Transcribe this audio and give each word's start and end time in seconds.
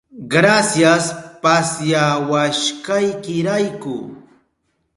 Grasias 0.33 1.05
pasyawashkaykirayku. 1.43 3.95